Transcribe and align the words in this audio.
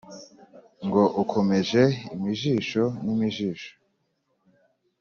ngo 0.85 1.03
ukomeje 1.21 1.83
imijisho 2.15 2.83
nimijisho 3.03 3.71